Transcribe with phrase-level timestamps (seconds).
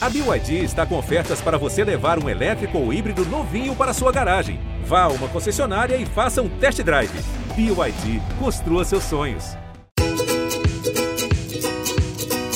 [0.00, 4.12] A BYD está com ofertas para você levar um elétrico ou híbrido novinho para sua
[4.12, 4.60] garagem.
[4.84, 7.10] Vá a uma concessionária e faça um test drive.
[7.56, 9.56] BYD, construa seus sonhos.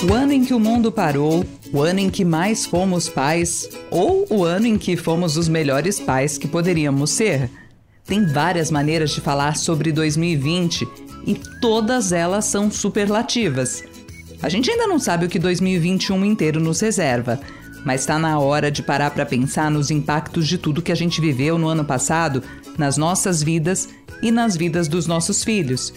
[0.09, 4.25] O ano em que o mundo parou, o ano em que mais fomos pais, ou
[4.31, 7.51] o ano em que fomos os melhores pais que poderíamos ser.
[8.07, 10.87] Tem várias maneiras de falar sobre 2020
[11.27, 13.83] e todas elas são superlativas.
[14.43, 17.41] A gente ainda não sabe o que 2021 inteiro nos reserva,
[17.85, 21.21] mas está na hora de parar para pensar nos impactos de tudo que a gente
[21.21, 22.43] viveu no ano passado,
[22.77, 23.89] nas nossas vidas
[24.21, 25.95] e nas vidas dos nossos filhos.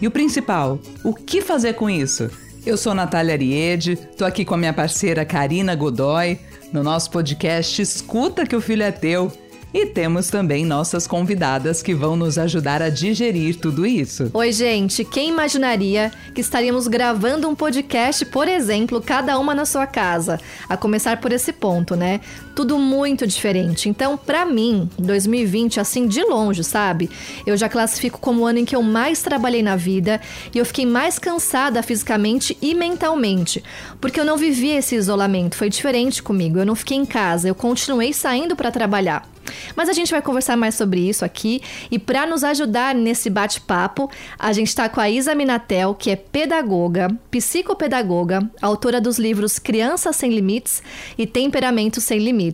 [0.00, 2.30] E o principal, o que fazer com isso?
[2.66, 6.38] Eu sou Natália Ariede, tô aqui com a minha parceira Karina Godoy,
[6.72, 9.32] no nosso podcast Escuta que o Filho é Teu.
[9.76, 14.30] E temos também nossas convidadas que vão nos ajudar a digerir tudo isso.
[14.32, 15.04] Oi, gente.
[15.04, 20.40] Quem imaginaria que estaríamos gravando um podcast, por exemplo, cada uma na sua casa?
[20.66, 22.22] A começar por esse ponto, né?
[22.56, 23.86] Tudo muito diferente.
[23.86, 27.10] Então, para mim, 2020, assim, de longe, sabe?
[27.44, 30.22] Eu já classifico como o ano em que eu mais trabalhei na vida
[30.54, 33.62] e eu fiquei mais cansada fisicamente e mentalmente.
[34.00, 36.58] Porque eu não vivi esse isolamento, foi diferente comigo.
[36.58, 39.28] Eu não fiquei em casa, eu continuei saindo para trabalhar.
[39.74, 41.60] Mas a gente vai conversar mais sobre isso aqui
[41.90, 46.16] e para nos ajudar nesse bate-papo, a gente está com a Isa Minatel, que é
[46.16, 50.82] pedagoga, psicopedagoga, autora dos livros Crianças Sem Limites
[51.16, 52.45] e Temperamento Sem Limites,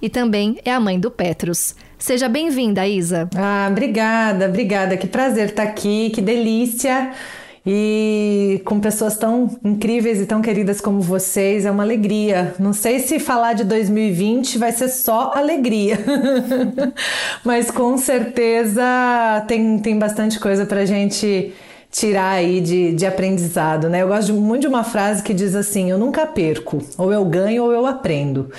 [0.00, 1.74] e também é a mãe do Petrus.
[1.98, 3.28] Seja bem-vinda, Isa.
[3.36, 4.96] Ah, obrigada, obrigada.
[4.96, 7.12] Que prazer estar aqui, que delícia
[7.66, 12.54] e com pessoas tão incríveis e tão queridas como vocês, é uma alegria.
[12.58, 15.98] Não sei se falar de 2020 vai ser só alegria,
[17.44, 18.82] mas com certeza
[19.46, 21.52] tem, tem bastante coisa para gente
[21.90, 24.02] tirar aí de, de aprendizado, né?
[24.02, 27.64] Eu gosto muito de uma frase que diz assim: eu nunca perco, ou eu ganho
[27.64, 28.50] ou eu aprendo.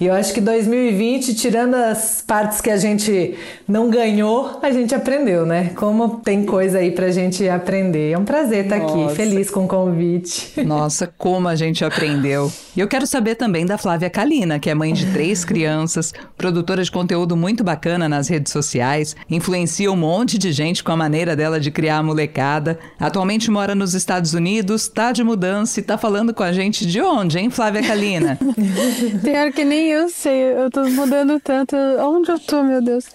[0.00, 3.38] E eu acho que 2020, tirando as partes que a gente
[3.68, 5.70] não ganhou, a gente aprendeu, né?
[5.76, 8.12] Como tem coisa aí pra gente aprender.
[8.12, 9.04] É um prazer estar Nossa.
[9.04, 10.60] aqui, feliz com o convite.
[10.64, 12.50] Nossa, como a gente aprendeu.
[12.74, 16.82] E eu quero saber também da Flávia Kalina, que é mãe de três crianças, produtora
[16.82, 21.36] de conteúdo muito bacana nas redes sociais, influencia um monte de gente com a maneira
[21.36, 22.79] dela de criar a molecada.
[22.98, 27.00] Atualmente mora nos Estados Unidos, tá de mudança e tá falando com a gente de
[27.00, 28.38] onde, hein, Flávia Kalina?
[29.24, 31.74] Pior que nem eu sei, eu tô mudando tanto.
[32.00, 33.06] Onde eu tô, meu Deus?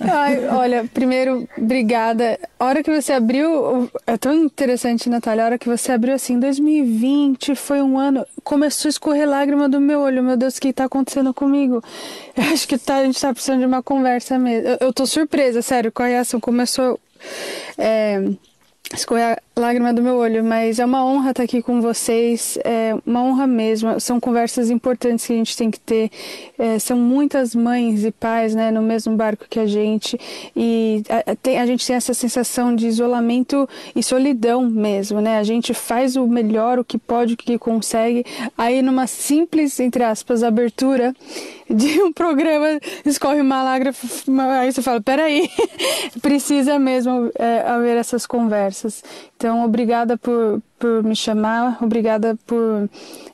[0.00, 2.38] Ai, olha, primeiro, obrigada.
[2.58, 6.38] A hora que você abriu, é tão interessante, Natália, a hora que você abriu assim,
[6.38, 10.72] 2020 foi um ano, começou a escorrer lágrima do meu olho, meu Deus, o que
[10.72, 11.82] tá acontecendo comigo?
[12.36, 14.68] Eu acho que tá, a gente tá precisando de uma conversa mesmo.
[14.68, 17.00] Eu, eu tô surpresa, sério, com a reação começou.
[17.78, 18.20] É,
[18.94, 22.94] escorrer a lágrima do meu olho, mas é uma honra estar aqui com vocês, é
[23.06, 23.98] uma honra mesmo.
[24.00, 26.10] São conversas importantes que a gente tem que ter.
[26.58, 30.18] É, são muitas mães e pais né, no mesmo barco que a gente,
[30.54, 35.20] e a, tem, a gente tem essa sensação de isolamento e solidão mesmo.
[35.20, 35.38] Né?
[35.38, 38.24] A gente faz o melhor, o que pode, o que consegue,
[38.56, 41.14] aí numa simples, entre aspas, abertura
[41.70, 43.94] de um programa escorre uma lágrima,
[44.60, 45.48] aí você fala, peraí,
[46.20, 49.02] precisa mesmo é, haver essas conversas.
[49.36, 52.88] Então, obrigada por, por me chamar, obrigada por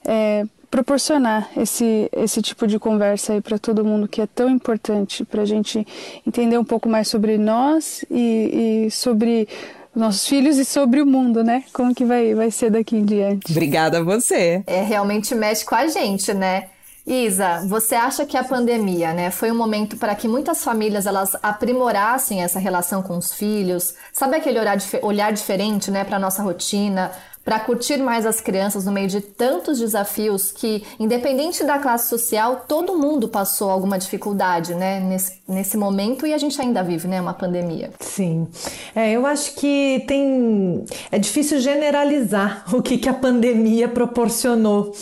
[0.05, 5.25] é, proporcionar esse, esse tipo de conversa aí para todo mundo que é tão importante
[5.25, 5.87] para a gente
[6.27, 9.49] entender um pouco mais sobre nós e, e sobre
[9.95, 11.65] nossos filhos e sobre o mundo, né?
[11.73, 13.51] Como que vai, vai ser daqui em diante.
[13.51, 14.63] Obrigada a você.
[14.67, 16.69] É, realmente mexe com a gente, né?
[17.09, 21.35] Isa, você acha que a pandemia, né, foi um momento para que muitas famílias elas
[21.43, 23.95] aprimorassem essa relação com os filhos?
[24.13, 27.11] Sabe aquele olhar, olhar diferente, né, para nossa rotina,
[27.49, 32.67] para curtir mais as crianças no meio de tantos desafios que, independente da classe social,
[32.69, 37.19] todo mundo passou alguma dificuldade, né, nesse, nesse momento e a gente ainda vive, né,
[37.19, 37.91] uma pandemia.
[38.01, 38.47] Sim,
[38.95, 44.93] é, eu acho que tem, é difícil generalizar o que, que a pandemia proporcionou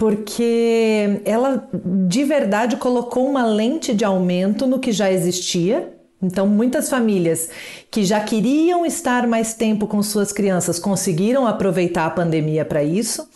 [0.00, 5.92] porque ela de verdade colocou uma lente de aumento no que já existia.
[6.22, 7.50] Então, muitas famílias
[7.90, 13.28] que já queriam estar mais tempo com suas crianças conseguiram aproveitar a pandemia para isso.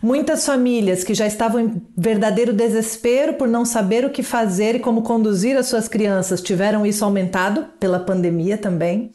[0.00, 4.80] Muitas famílias que já estavam em verdadeiro desespero por não saber o que fazer e
[4.80, 9.10] como conduzir as suas crianças tiveram isso aumentado pela pandemia também.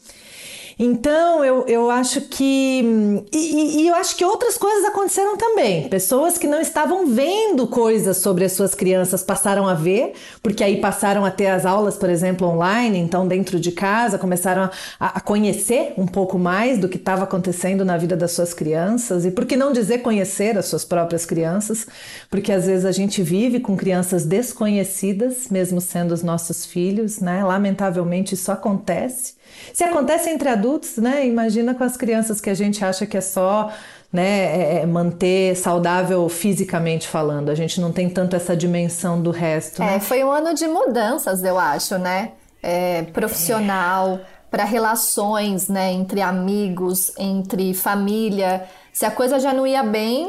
[0.84, 3.24] Então, eu, eu acho que.
[3.32, 5.88] E, e, eu acho que outras coisas aconteceram também.
[5.88, 10.80] Pessoas que não estavam vendo coisas sobre as suas crianças passaram a ver, porque aí
[10.80, 14.68] passaram a ter as aulas, por exemplo, online, então dentro de casa, começaram
[14.98, 19.24] a, a conhecer um pouco mais do que estava acontecendo na vida das suas crianças.
[19.24, 21.86] E por que não dizer conhecer as suas próprias crianças?
[22.28, 27.44] Porque às vezes a gente vive com crianças desconhecidas, mesmo sendo os nossos filhos, né?
[27.44, 29.40] Lamentavelmente isso acontece.
[29.72, 31.26] Se acontece entre adultos, né?
[31.26, 33.72] Imagina com as crianças que a gente acha que é só
[34.12, 37.50] né, é, é manter saudável fisicamente falando.
[37.50, 39.82] A gente não tem tanto essa dimensão do resto.
[39.82, 40.00] É, né?
[40.00, 42.32] foi um ano de mudanças, eu acho, né?
[42.62, 44.20] É, profissional,
[44.50, 48.64] para relações, né, entre amigos, entre família.
[48.92, 50.28] Se a coisa já não ia bem,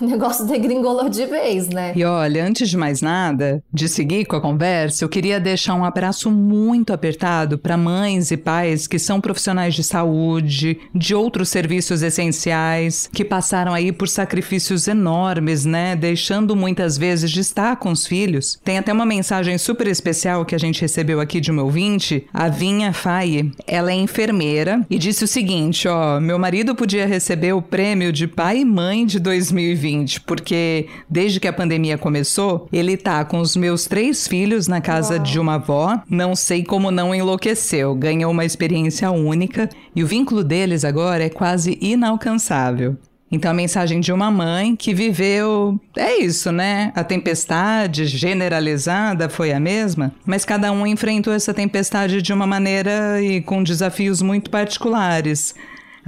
[0.00, 1.92] o negócio degringolou de vez, né?
[1.94, 5.84] E olha, antes de mais nada, de seguir com a conversa, eu queria deixar um
[5.84, 12.02] abraço muito apertado para mães e pais que são profissionais de saúde, de outros serviços
[12.02, 15.94] essenciais, que passaram aí por sacrifícios enormes, né?
[15.94, 18.58] Deixando muitas vezes de estar com os filhos.
[18.64, 22.48] Tem até uma mensagem super especial que a gente recebeu aqui de um ouvinte, a
[22.48, 23.52] Vinha Faye.
[23.66, 28.26] Ela é enfermeira e disse o seguinte: ó, meu marido podia receber o prêmio de
[28.26, 33.40] pai e mãe de 2000 2020, porque desde que a pandemia começou, ele tá com
[33.40, 35.22] os meus três filhos na casa Uau.
[35.22, 36.00] de uma avó.
[36.08, 41.30] Não sei como não enlouqueceu, ganhou uma experiência única e o vínculo deles agora é
[41.30, 42.96] quase inalcançável.
[43.30, 45.78] Então, a mensagem de uma mãe que viveu.
[45.94, 46.90] É isso, né?
[46.94, 53.20] A tempestade generalizada foi a mesma, mas cada um enfrentou essa tempestade de uma maneira
[53.20, 55.54] e com desafios muito particulares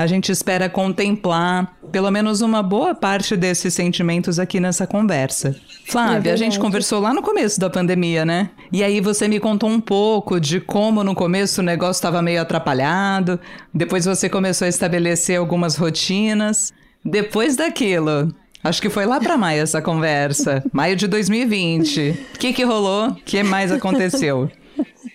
[0.01, 5.55] a gente espera contemplar pelo menos uma boa parte desses sentimentos aqui nessa conversa.
[5.85, 8.49] Flávia, é a gente conversou lá no começo da pandemia, né?
[8.73, 12.41] E aí você me contou um pouco de como no começo o negócio estava meio
[12.41, 13.39] atrapalhado,
[13.75, 16.73] depois você começou a estabelecer algumas rotinas.
[17.05, 22.11] Depois daquilo, Acho que foi lá para maio essa conversa, maio de 2020.
[22.35, 23.09] O que que rolou?
[23.09, 24.51] O que mais aconteceu?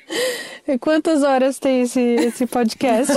[0.68, 3.14] E quantas horas tem esse, esse podcast?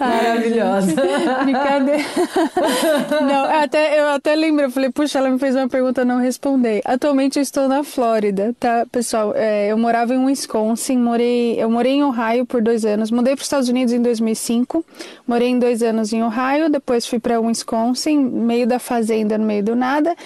[0.00, 0.94] Maravilhosa.
[1.44, 2.02] Brincadeira.
[3.22, 6.82] Não, até, eu até lembro, eu falei, puxa, ela me fez uma pergunta, não respondei.
[6.84, 9.32] Atualmente eu estou na Flórida, tá, pessoal?
[9.36, 13.42] É, eu morava em Wisconsin, morei, eu morei em Ohio por dois anos, mudei para
[13.42, 14.84] os Estados Unidos em 2005,
[15.28, 19.62] morei em dois anos em Ohio, depois fui para Wisconsin, meio da fazenda, no meio
[19.62, 20.16] do nada.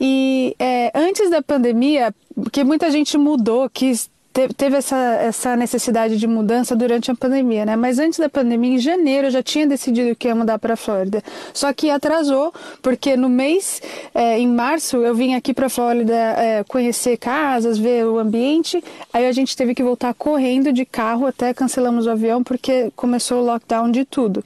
[0.00, 4.10] E é, antes da pandemia, porque muita gente mudou, quis
[4.56, 7.74] teve essa, essa necessidade de mudança durante a pandemia, né?
[7.74, 10.76] Mas antes da pandemia, em janeiro, eu já tinha decidido que ia mudar para a
[10.76, 11.22] Flórida.
[11.52, 13.82] Só que atrasou, porque no mês,
[14.14, 18.82] é, em março, eu vim aqui para a Flórida é, conhecer casas, ver o ambiente.
[19.12, 23.42] Aí a gente teve que voltar correndo de carro, até cancelamos o avião, porque começou
[23.42, 24.44] o lockdown de tudo.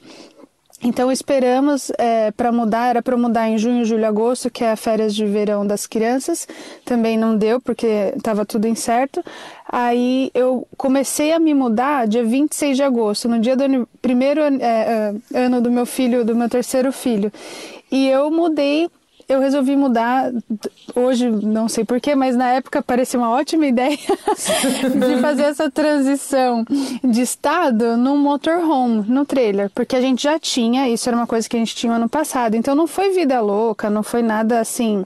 [0.83, 4.75] Então esperamos é, para mudar, era para mudar em junho, julho, agosto, que é a
[4.75, 6.45] férias de verão das crianças.
[6.83, 9.23] Também não deu porque estava tudo incerto.
[9.65, 15.13] Aí eu comecei a me mudar dia 26 de agosto, no dia do primeiro é,
[15.33, 17.31] é, ano do meu filho, do meu terceiro filho.
[17.89, 18.89] E eu mudei
[19.27, 20.31] eu resolvi mudar
[20.95, 26.65] hoje, não sei porquê, mas na época parecia uma ótima ideia de fazer essa transição
[27.03, 31.47] de estado num motorhome, no trailer, porque a gente já tinha, isso era uma coisa
[31.47, 35.05] que a gente tinha ano passado, então não foi vida louca, não foi nada assim,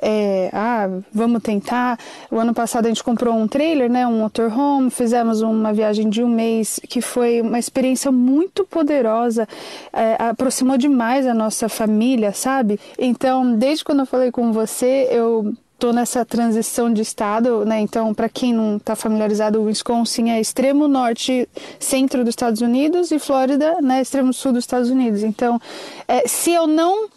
[0.00, 1.96] é, ah, vamos tentar.
[2.28, 6.24] O ano passado a gente comprou um trailer, né, um motorhome, fizemos uma viagem de
[6.24, 9.48] um mês que foi uma experiência muito poderosa,
[9.92, 12.80] é, aproximou demais a nossa família, sabe?
[12.98, 17.80] Então desde quando eu falei com você, eu estou nessa transição de estado, né?
[17.80, 21.48] Então, para quem não está familiarizado, o Wisconsin é extremo norte,
[21.80, 24.00] centro dos Estados Unidos e Flórida, né?
[24.00, 25.24] Extremo sul dos Estados Unidos.
[25.24, 25.60] Então,
[26.06, 27.08] é, se eu não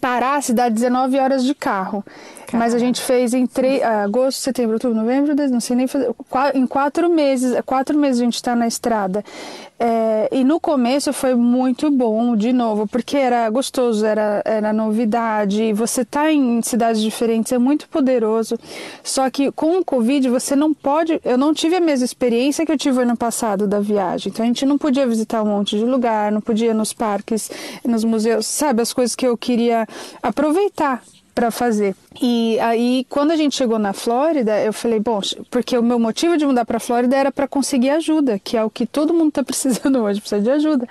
[0.00, 2.04] parasse, dá 19 horas de carro.
[2.50, 2.64] Caramba.
[2.64, 3.82] Mas a gente fez em tre...
[3.82, 6.10] agosto, setembro, outubro, novembro, não sei nem fazer.
[6.54, 9.24] Em quatro meses, quatro meses a gente está na estrada.
[9.78, 15.72] É, e no começo foi muito bom, de novo, porque era gostoso, era, era novidade.
[15.72, 18.58] Você tá em cidades diferentes é muito poderoso.
[19.02, 21.20] Só que com o Covid você não pode.
[21.24, 24.30] Eu não tive a mesma experiência que eu tive ano passado da viagem.
[24.30, 27.50] Então a gente não podia visitar um monte de lugar, não podia ir nos parques,
[27.84, 28.82] nos museus, sabe?
[28.82, 29.86] As coisas que eu queria
[30.22, 31.02] aproveitar
[31.40, 31.96] para fazer.
[32.20, 36.36] E aí, quando a gente chegou na Flórida, eu falei, bom, porque o meu motivo
[36.36, 39.30] de mudar para a Flórida era para conseguir ajuda, que é o que todo mundo
[39.30, 40.86] está precisando hoje, precisa de ajuda.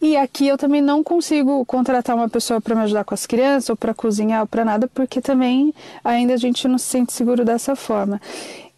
[0.00, 3.68] E aqui eu também não consigo contratar uma pessoa para me ajudar com as crianças,
[3.68, 7.44] ou para cozinhar, ou para nada, porque também ainda a gente não se sente seguro
[7.44, 8.20] dessa forma.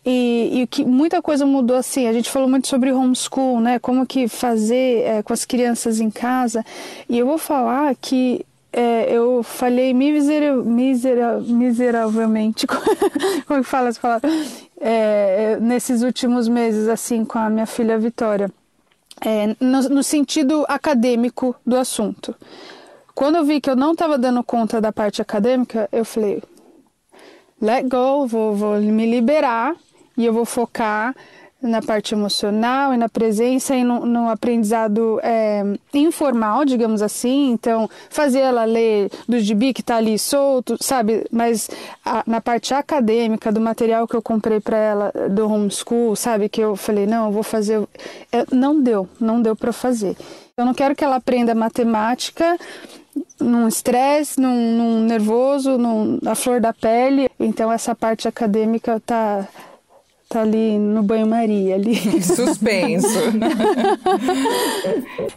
[0.04, 2.09] E, e, que muita coisa mudou assim.
[2.09, 3.78] A gente falou muito sobre homeschool, né?
[3.78, 6.64] Como que fazer é, com as crianças em casa.
[7.07, 12.66] E eu vou falar que é, eu falhei misera, misera, miseravelmente,
[13.46, 14.30] como que fala essa palavra?
[14.80, 18.50] É, nesses últimos meses, assim, com a minha filha Vitória.
[19.20, 22.34] É, no, no sentido acadêmico do assunto.
[23.14, 26.42] Quando eu vi que eu não estava dando conta da parte acadêmica, eu falei,
[27.60, 29.76] let go, vou, vou me liberar
[30.16, 31.14] e eu vou focar
[31.62, 35.62] na parte emocional e na presença e no, no aprendizado é,
[35.95, 37.52] informal, digamos assim.
[37.52, 41.25] Então, fazer ela ler do gibi que está ali solto, sabe?
[41.31, 41.71] Mas
[42.04, 46.49] a, na parte acadêmica, do material que eu comprei para ela do homeschool, sabe?
[46.49, 47.81] Que eu falei, não, eu vou fazer.
[48.33, 50.16] É, não deu, não deu para fazer.
[50.57, 52.59] Eu não quero que ela aprenda matemática
[53.40, 57.31] num estresse, num, num nervoso, num, na flor da pele.
[57.38, 59.47] Então, essa parte acadêmica está
[60.32, 61.96] tá ali no banho-maria ali.
[62.22, 63.18] Suspenso.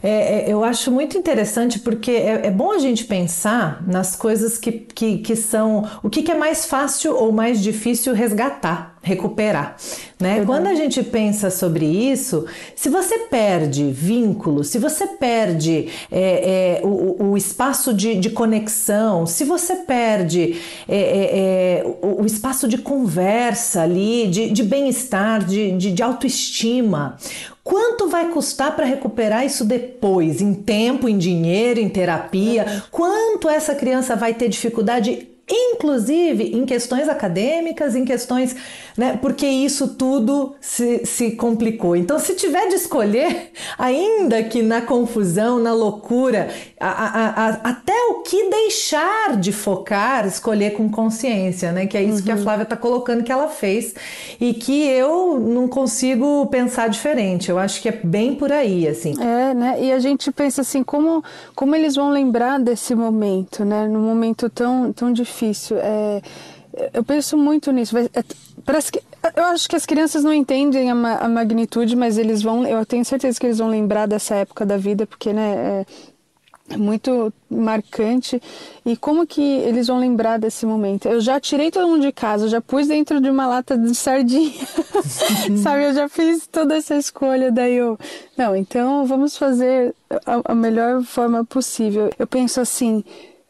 [0.02, 4.58] é, é, eu acho muito interessante porque é, é, bom a gente pensar nas coisas
[4.58, 9.78] que, que, que são o que, que é mais fácil ou mais difícil resgatar recuperar.
[10.20, 10.44] Né?
[10.46, 12.46] Quando a gente pensa sobre isso,
[12.76, 19.28] se você perde vínculo, se você perde é, é, o, o, espaço de, de, conexão,
[19.28, 20.60] se você perde
[20.90, 26.04] é, é, é o, o, espaço de conversa ali, de, de bem-estar, de, de, de
[26.04, 27.18] autoestima,
[27.64, 30.40] Quanto vai custar para recuperar isso depois?
[30.40, 32.84] Em tempo, em dinheiro, em terapia?
[32.92, 38.56] Quanto essa criança vai ter dificuldade inclusive em questões acadêmicas, em questões,
[38.98, 41.96] né, porque isso tudo se, se complicou.
[41.96, 46.50] Então, se tiver de escolher, ainda que na confusão, na loucura,
[46.80, 52.04] a, a, a, até o que deixar de focar, escolher com consciência, né, que é
[52.04, 52.24] isso uhum.
[52.24, 52.44] que a uhum.
[52.44, 53.94] Flávia está colocando que ela fez
[54.40, 57.50] e que eu não consigo pensar diferente.
[57.50, 59.14] Eu acho que é bem por aí, assim.
[59.22, 59.78] É, né?
[59.80, 61.24] E a gente pensa assim, como,
[61.54, 65.78] como eles vão lembrar desse momento, né, num momento tão, tão difícil difícil.
[65.78, 66.22] É,
[66.94, 67.98] eu penso muito nisso.
[67.98, 68.08] É,
[68.64, 69.02] parece que,
[69.36, 72.66] eu acho que as crianças não entendem a, a, magnitude, mas eles vão.
[72.66, 75.86] Eu tenho certeza que eles vão lembrar dessa época da vida, porque né,
[76.70, 78.42] é, é muito marcante.
[78.86, 81.08] E como que eles vão lembrar desse momento?
[81.08, 84.54] Eu já tirei todo mundo de casa, já pus dentro de uma lata de sardinha,
[85.62, 85.86] sabe?
[85.86, 87.52] Eu já fiz toda essa escolha.
[87.52, 87.98] Daí eu,
[88.38, 89.94] não, então vamos fazer
[90.26, 92.10] a, a melhor forma possível.
[92.18, 93.04] Eu penso assim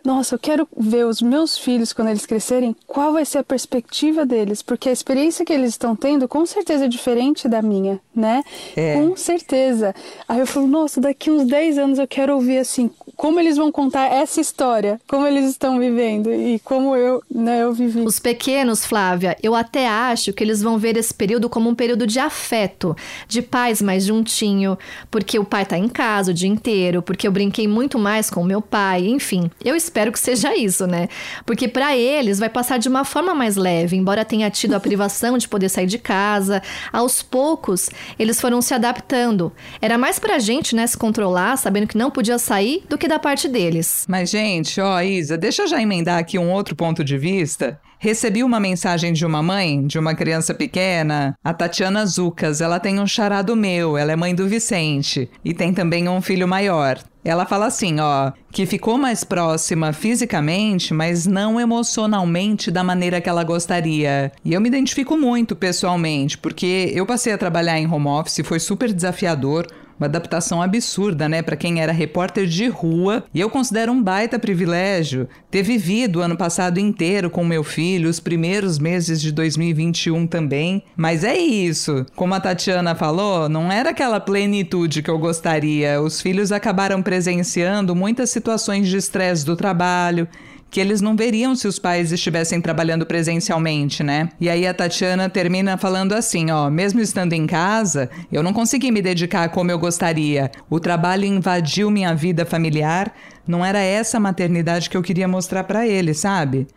[0.06, 4.26] nossa, eu quero ver os meus filhos quando eles crescerem, qual vai ser a perspectiva
[4.26, 8.44] deles, porque a experiência que eles estão tendo com certeza é diferente da minha, né?
[8.76, 8.94] É.
[8.94, 9.96] Com certeza.
[10.30, 13.72] Aí eu falo, nossa, daqui uns 10 anos eu quero ouvir assim, como eles vão
[13.72, 18.02] contar essa história, como eles estão vivendo e como eu, né, eu vivi.
[18.02, 22.06] Os pequenos, Flávia, eu até acho que eles vão ver esse período como um período
[22.06, 22.96] de afeto,
[23.28, 24.78] de pais mais juntinho,
[25.10, 28.42] porque o pai tá em casa o dia inteiro, porque eu brinquei muito mais com
[28.42, 29.50] o meu pai, enfim.
[29.64, 31.08] Eu espero espero que seja isso, né?
[31.46, 35.38] Porque para eles vai passar de uma forma mais leve, embora tenha tido a privação
[35.38, 36.62] de poder sair de casa.
[36.92, 39.54] Aos poucos, eles foram se adaptando.
[39.82, 43.18] Era mais pra gente, né, se controlar, sabendo que não podia sair, do que da
[43.18, 44.06] parte deles.
[44.10, 47.80] Mas, gente, ó, Isa, deixa eu já emendar aqui um outro ponto de vista.
[48.06, 52.62] Recebi uma mensagem de uma mãe, de uma criança pequena, a Tatiana Zucas.
[52.62, 55.28] Ela tem um charado meu, ela é mãe do Vicente.
[55.44, 57.00] E tem também um filho maior.
[57.24, 63.28] Ela fala assim, ó, que ficou mais próxima fisicamente, mas não emocionalmente da maneira que
[63.28, 64.32] ela gostaria.
[64.46, 68.60] E eu me identifico muito pessoalmente, porque eu passei a trabalhar em home office, foi
[68.60, 69.66] super desafiador.
[70.00, 73.24] Uma adaptação absurda, né, para quem era repórter de rua.
[73.34, 78.10] E eu considero um baita privilégio ter vivido o ano passado inteiro com meu filho,
[78.10, 80.84] os primeiros meses de 2021 também.
[80.98, 82.06] Mas é isso.
[82.16, 86.02] Como a Tatiana falou, não era aquela plenitude que eu gostaria.
[86.02, 90.28] Os filhos acabaram presenciando muitas situações de estresse do trabalho
[90.70, 94.30] que eles não veriam se os pais estivessem trabalhando presencialmente, né?
[94.40, 98.92] E aí a Tatiana termina falando assim, ó, mesmo estando em casa, eu não consegui
[98.92, 100.52] me dedicar como eu gostaria.
[100.70, 103.14] O trabalho invadiu minha vida familiar.
[103.48, 106.68] Não era essa maternidade que eu queria mostrar para ele, sabe?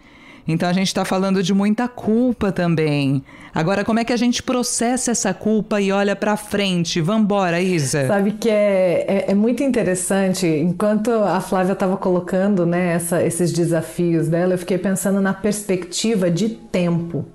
[0.49, 3.23] Então a gente está falando de muita culpa também.
[3.55, 7.02] Agora, como é que a gente processa essa culpa e olha para frente?
[7.02, 8.07] Vambora, Isa.
[8.07, 10.47] Sabe que é, é, é muito interessante.
[10.47, 16.31] Enquanto a Flávia estava colocando né, essa, esses desafios dela, eu fiquei pensando na perspectiva
[16.31, 17.26] de tempo.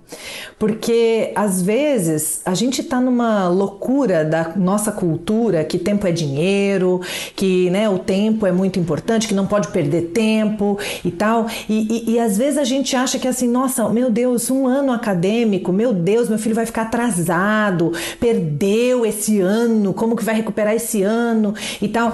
[0.58, 7.02] Porque às vezes a gente está numa loucura da nossa cultura que tempo é dinheiro,
[7.36, 11.48] que né, o tempo é muito importante, que não pode perder tempo e tal.
[11.68, 14.92] E, e, e às vezes a gente acha que assim, nossa, meu Deus, um ano
[14.92, 20.74] acadêmico, meu Deus, meu filho vai ficar atrasado, perdeu esse ano, como que vai recuperar
[20.74, 22.14] esse ano e tal.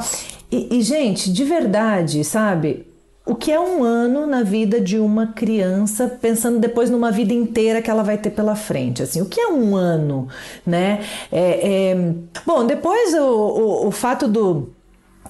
[0.52, 2.90] E, e gente, de verdade, sabe?
[3.30, 7.80] o que é um ano na vida de uma criança, pensando depois numa vida inteira
[7.80, 9.04] que ela vai ter pela frente.
[9.04, 10.28] Assim, o que é um ano,
[10.66, 11.02] né?
[11.32, 12.14] É, é...
[12.44, 14.70] Bom, depois o, o, o fato do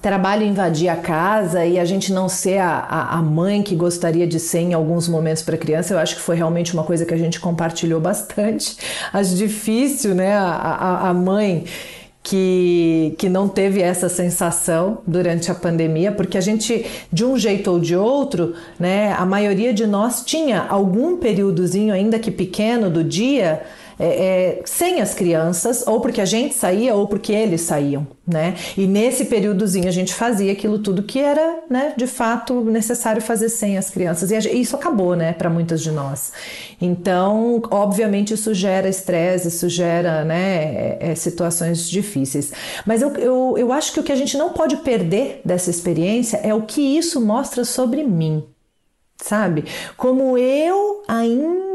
[0.00, 4.26] trabalho invadir a casa e a gente não ser a, a, a mãe que gostaria
[4.26, 7.04] de ser em alguns momentos para a criança, eu acho que foi realmente uma coisa
[7.04, 8.76] que a gente compartilhou bastante.
[9.12, 10.34] Acho difícil, né?
[10.34, 11.64] A, a, mãe
[12.22, 17.70] que, que não teve essa sensação durante a pandemia, porque a gente, de um jeito
[17.70, 23.02] ou de outro, né, a maioria de nós tinha algum períodozinho, ainda que pequeno, do
[23.02, 23.62] dia
[24.00, 28.54] é, é, sem as crianças, ou porque a gente saía, ou porque eles saíam, né?
[28.74, 33.50] E nesse períodozinho a gente fazia aquilo tudo que era, né, de fato necessário fazer
[33.50, 34.30] sem as crianças.
[34.30, 36.32] E isso acabou, né, para muitas de nós.
[36.80, 42.52] Então, obviamente, isso gera estresse, isso gera, né, é, é, situações difíceis.
[42.86, 46.38] Mas eu, eu, eu acho que o que a gente não pode perder dessa experiência
[46.38, 48.44] é o que isso mostra sobre mim
[49.22, 49.64] sabe?
[49.98, 51.69] Como eu ainda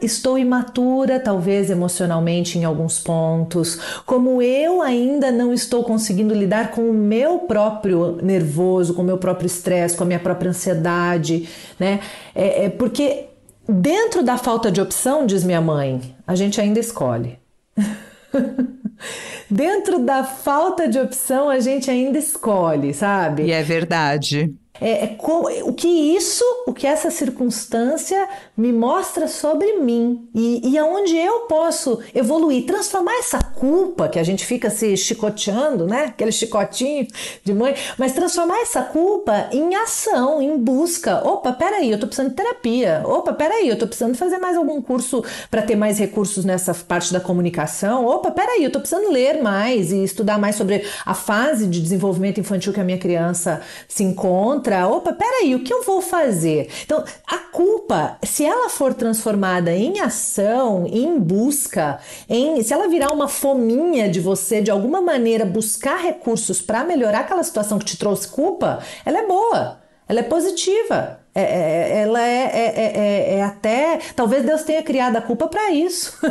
[0.00, 6.88] estou imatura, talvez emocionalmente em alguns pontos, como eu ainda não estou conseguindo lidar com
[6.88, 11.48] o meu próprio nervoso, com o meu próprio estresse, com a minha própria ansiedade,
[11.78, 12.00] né?
[12.34, 13.26] É, é porque
[13.68, 17.38] dentro da falta de opção, diz minha mãe, a gente ainda escolhe.
[19.50, 23.44] dentro da falta de opção, a gente ainda escolhe, sabe?
[23.44, 24.54] E é verdade.
[24.80, 30.70] É, é como, o que isso, o que essa circunstância me mostra sobre mim e,
[30.70, 36.06] e aonde eu posso evoluir, transformar essa culpa que a gente fica se chicoteando, né?
[36.06, 37.06] Aquele chicotinho
[37.44, 41.26] de mãe, mas transformar essa culpa em ação, em busca.
[41.26, 43.02] Opa, peraí, eu tô precisando de terapia.
[43.04, 47.12] Opa, peraí, eu tô precisando fazer mais algum curso para ter mais recursos nessa parte
[47.12, 48.04] da comunicação.
[48.06, 52.40] Opa, peraí, eu tô precisando ler mais e estudar mais sobre a fase de desenvolvimento
[52.40, 56.68] infantil que a minha criança se encontra encontrar, opa, peraí, o que eu vou fazer?
[56.84, 63.12] Então, a culpa, se ela for transformada em ação, em busca, em se ela virar
[63.12, 67.96] uma fominha de você, de alguma maneira buscar recursos para melhorar aquela situação que te
[67.96, 71.20] trouxe culpa, ela é boa, ela é positiva.
[71.36, 73.98] É, é, ela é, é, é, é, até.
[74.16, 76.16] Talvez Deus tenha criado a culpa para isso.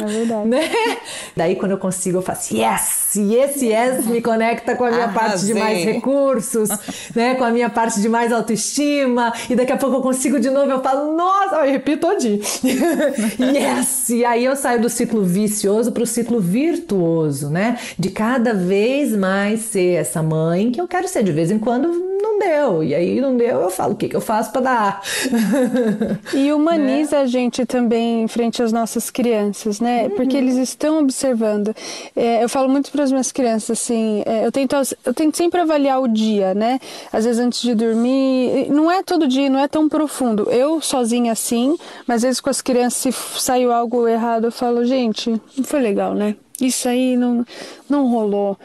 [0.00, 0.48] É verdade.
[0.48, 0.70] né?
[1.36, 3.16] Daí, quando eu consigo, eu faço yes!
[3.16, 5.28] E esse yes me conecta com a minha Arrasei.
[5.28, 6.68] parte de mais recursos,
[7.14, 7.34] né?
[7.34, 9.32] com a minha parte de mais autoestima.
[9.48, 12.40] E daqui a pouco eu consigo de novo, eu falo, nossa, eu repito todinho.
[13.40, 14.10] yes!
[14.10, 17.78] E aí eu saio do ciclo vicioso para o ciclo virtuoso, né?
[17.98, 21.22] De cada vez mais ser essa mãe que eu quero ser.
[21.22, 21.88] De vez em quando
[22.20, 22.84] não deu.
[22.84, 25.02] E aí não deu, eu falo o que, que eu faço para dar.
[26.34, 27.22] E humaniza né?
[27.22, 30.04] a gente também em frente às nossas crianças, né?
[30.04, 30.10] Uhum.
[30.10, 31.74] Porque eles estão observando.
[32.14, 35.60] É, eu falo muito para as minhas crianças assim, é, eu tento eu tento sempre
[35.60, 36.78] avaliar o dia, né?
[37.12, 40.50] Às vezes antes de dormir, não é todo dia, não é tão profundo.
[40.50, 44.84] Eu sozinha assim, mas às vezes com as crianças se saiu algo errado, eu falo,
[44.84, 46.36] gente, não foi legal, né?
[46.60, 47.44] Isso aí não
[47.88, 48.56] não rolou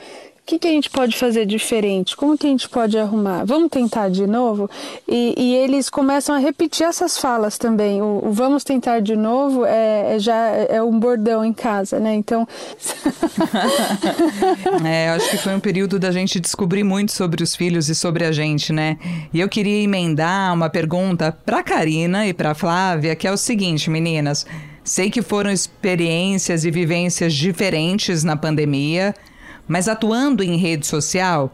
[0.45, 2.15] que, que a gente pode fazer diferente?
[2.15, 3.43] Como que a gente pode arrumar?
[3.45, 4.69] Vamos tentar de novo?
[5.07, 7.99] E, e eles começam a repetir essas falas também.
[8.01, 12.13] O, o vamos tentar de novo é, é, já é um bordão em casa, né?
[12.13, 12.47] Então.
[14.85, 18.23] é, acho que foi um período da gente descobrir muito sobre os filhos e sobre
[18.23, 18.97] a gente, né?
[19.33, 23.89] E eu queria emendar uma pergunta para Karina e para Flávia, que é o seguinte,
[23.89, 24.45] meninas.
[24.83, 29.15] Sei que foram experiências e vivências diferentes na pandemia.
[29.67, 31.51] Mas atuando em rede social,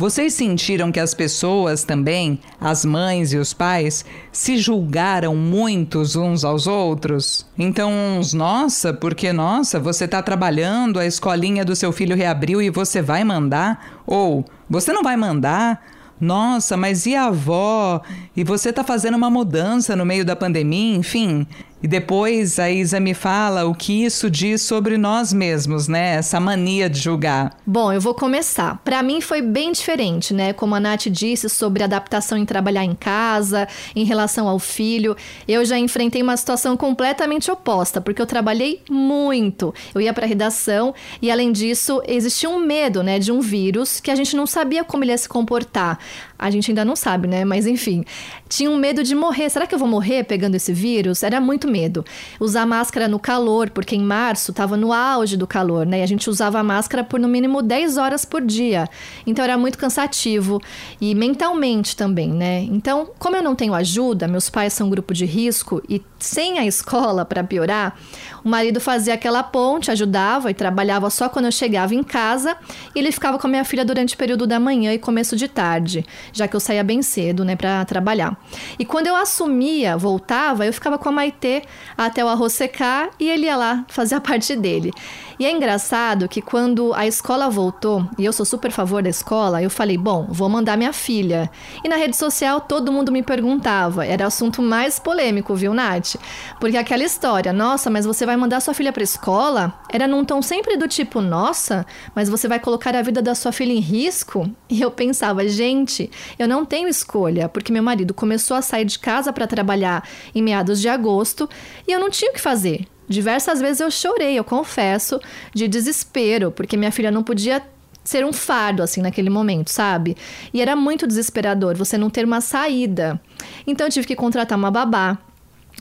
[0.00, 6.44] vocês sentiram que as pessoas também, as mães e os pais, se julgaram muitos uns
[6.44, 7.44] aos outros?
[7.58, 12.70] Então, uns, nossa, porque nossa, você está trabalhando, a escolinha do seu filho reabriu e
[12.70, 13.98] você vai mandar?
[14.06, 15.84] Ou você não vai mandar?
[16.20, 18.00] Nossa, mas e a avó?
[18.36, 21.44] E você está fazendo uma mudança no meio da pandemia, enfim.
[21.80, 26.16] E depois a Isa me fala o que isso diz sobre nós mesmos, né?
[26.16, 27.56] Essa mania de julgar.
[27.64, 28.80] Bom, eu vou começar.
[28.84, 30.52] Para mim foi bem diferente, né?
[30.52, 35.16] Como a Nath disse sobre adaptação em trabalhar em casa, em relação ao filho.
[35.46, 39.72] Eu já enfrentei uma situação completamente oposta, porque eu trabalhei muito.
[39.94, 44.10] Eu ia para redação e além disso, existia um medo, né, de um vírus que
[44.10, 45.98] a gente não sabia como ele ia se comportar.
[46.38, 47.44] A gente ainda não sabe, né?
[47.44, 48.04] Mas enfim,
[48.48, 49.50] tinha um medo de morrer.
[49.50, 51.22] Será que eu vou morrer pegando esse vírus?
[51.22, 52.04] Era muito medo.
[52.38, 56.00] Usar máscara no calor, porque em março estava no auge do calor, né?
[56.00, 58.88] E a gente usava máscara por no mínimo 10 horas por dia.
[59.26, 60.60] Então era muito cansativo
[61.00, 62.60] e mentalmente também, né?
[62.60, 66.66] Então, como eu não tenho ajuda, meus pais são grupo de risco e sem a
[66.66, 67.96] escola para piorar,
[68.44, 72.56] o marido fazia aquela ponte, ajudava e trabalhava só quando eu chegava em casa
[72.94, 75.48] e ele ficava com a minha filha durante o período da manhã e começo de
[75.48, 78.36] tarde, já que eu saía bem cedo, né, para trabalhar.
[78.78, 81.62] E quando eu assumia, voltava, eu ficava com a Maitê
[81.96, 84.92] até o arroz secar e ele ia lá fazer a parte dele.
[85.38, 89.62] E é engraçado que quando a escola voltou, e eu sou super favor da escola,
[89.62, 91.48] eu falei, bom, vou mandar minha filha.
[91.84, 96.16] E na rede social todo mundo me perguntava, era o assunto mais polêmico, viu, Nath?
[96.58, 99.72] Porque aquela história, nossa, mas você vai mandar sua filha para escola?
[99.92, 103.52] Era num tom sempre do tipo, nossa, mas você vai colocar a vida da sua
[103.52, 104.50] filha em risco?
[104.68, 108.98] E eu pensava, gente, eu não tenho escolha, porque meu marido começou a sair de
[108.98, 110.02] casa para trabalhar
[110.34, 111.48] em meados de agosto
[111.86, 112.86] e eu não tinha o que fazer.
[113.08, 115.20] Diversas vezes eu chorei, eu confesso,
[115.54, 117.62] de desespero, porque minha filha não podia
[118.04, 120.16] ser um fardo assim naquele momento, sabe?
[120.52, 123.20] E era muito desesperador você não ter uma saída.
[123.66, 125.18] Então eu tive que contratar uma babá.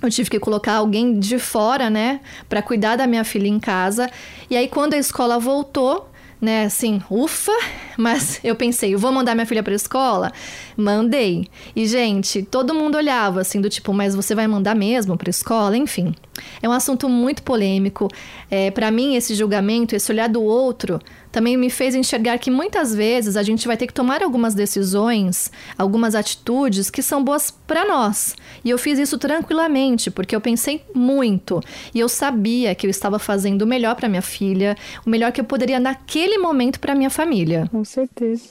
[0.01, 4.09] Eu tive que colocar alguém de fora, né, para cuidar da minha filha em casa.
[4.49, 6.09] E aí quando a escola voltou,
[6.39, 7.51] né, assim, ufa,
[7.97, 10.31] mas eu pensei, vou mandar minha filha para escola?
[10.75, 11.47] Mandei.
[11.75, 15.75] E gente, todo mundo olhava assim do tipo, mas você vai mandar mesmo para escola?
[15.75, 16.13] Enfim,
[16.61, 18.07] é um assunto muito polêmico.
[18.49, 20.99] É, para mim esse julgamento, esse olhar do outro,
[21.31, 25.51] também me fez enxergar que muitas vezes a gente vai ter que tomar algumas decisões,
[25.77, 28.35] algumas atitudes que são boas para nós.
[28.63, 31.61] E eu fiz isso tranquilamente, porque eu pensei muito
[31.93, 35.41] e eu sabia que eu estava fazendo o melhor para minha filha, o melhor que
[35.41, 37.67] eu poderia naquele momento para minha família.
[37.71, 38.43] Com certeza.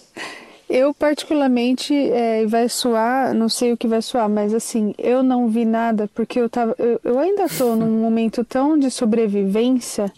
[0.69, 5.49] Eu, particularmente, é, vai soar, não sei o que vai soar, mas assim, eu não
[5.49, 6.75] vi nada porque eu tava.
[6.77, 10.13] Eu, eu ainda estou num momento tão de sobrevivência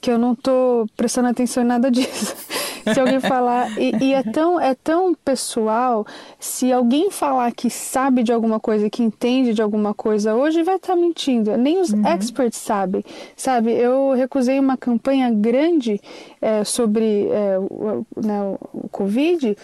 [0.00, 2.36] que eu não tô prestando atenção em nada disso.
[2.92, 6.06] se alguém falar e, e, é tão é tão pessoal,
[6.38, 10.76] se alguém falar que sabe de alguma coisa, que entende de alguma coisa hoje, vai
[10.76, 11.56] estar tá mentindo.
[11.56, 12.06] Nem os uhum.
[12.06, 13.04] experts sabem,
[13.36, 13.72] sabe?
[13.72, 16.00] Eu recusei uma campanha grande
[16.40, 19.56] é, sobre é, o, né, o Covid.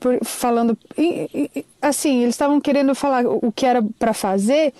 [0.00, 0.76] Por, falando
[1.80, 4.72] assim, eles estavam querendo falar o que era para fazer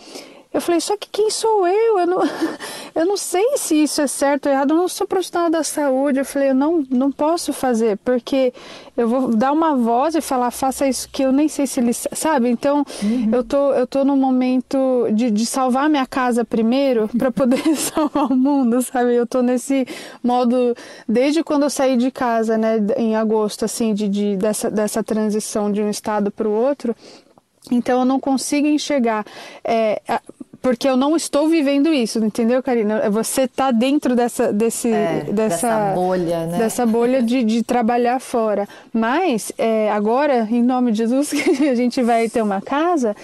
[0.52, 1.98] eu falei, só que quem sou eu?
[2.00, 2.20] Eu não,
[2.94, 6.18] eu não sei se isso é certo ou errado, eu não sou profissional da saúde.
[6.18, 8.52] Eu falei, eu não, não posso fazer, porque
[8.94, 12.06] eu vou dar uma voz e falar, faça isso que eu nem sei se eles.
[12.12, 12.50] Sabe?
[12.50, 13.30] Então, uhum.
[13.32, 18.26] eu, tô, eu tô no momento de, de salvar minha casa primeiro para poder salvar
[18.26, 19.14] o mundo, sabe?
[19.14, 19.86] Eu tô nesse
[20.22, 20.76] modo
[21.08, 25.72] desde quando eu saí de casa, né, em agosto, assim, de, de dessa, dessa transição
[25.72, 26.94] de um estado para o outro.
[27.70, 29.24] Então eu não consigo enxergar.
[29.64, 30.00] É,
[30.62, 33.10] porque eu não estou vivendo isso, entendeu, Karina?
[33.10, 36.58] Você está dentro dessa, desse, é, dessa, dessa, bolha, né?
[36.58, 38.68] Dessa bolha de, de trabalhar fora.
[38.92, 43.16] Mas é, agora, em nome de Jesus, que a gente vai ter uma casa,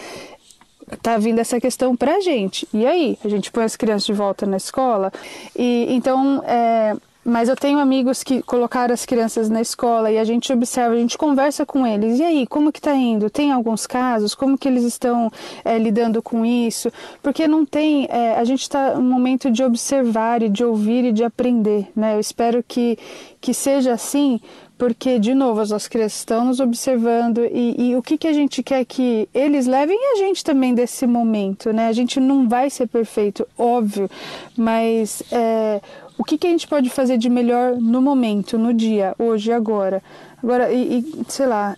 [1.01, 2.66] tá vindo essa questão pra gente.
[2.74, 3.16] E aí?
[3.24, 5.12] A gente põe as crianças de volta na escola?
[5.57, 6.96] E então, é,
[7.28, 10.98] mas eu tenho amigos que colocaram as crianças na escola e a gente observa, a
[10.98, 12.18] gente conversa com eles.
[12.18, 13.28] E aí, como que está indo?
[13.28, 14.34] Tem alguns casos?
[14.34, 15.30] Como que eles estão
[15.64, 16.90] é, lidando com isso?
[17.22, 21.12] Porque não tem, é, a gente está no momento de observar e de ouvir e
[21.12, 22.14] de aprender, né?
[22.14, 22.98] Eu espero que,
[23.40, 24.40] que seja assim,
[24.78, 28.32] porque, de novo, as nossas crianças estão nos observando e, e, o que, que a
[28.32, 31.88] gente quer que eles levem a gente também desse momento, né?
[31.88, 34.08] A gente não vai ser perfeito, óbvio,
[34.56, 35.80] mas é,
[36.18, 40.02] o que, que a gente pode fazer de melhor no momento, no dia, hoje, agora.
[40.42, 41.76] Agora, e, e sei lá,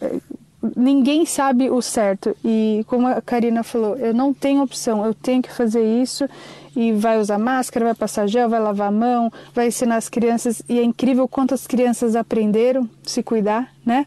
[0.77, 2.37] ninguém sabe o certo.
[2.45, 6.29] E como a Karina falou, eu não tenho opção, eu tenho que fazer isso
[6.75, 10.63] e vai usar máscara, vai passar gel, vai lavar a mão, vai ensinar as crianças.
[10.69, 14.07] E é incrível quantas crianças aprenderam se cuidar, né?